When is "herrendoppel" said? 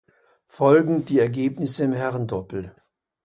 1.93-2.73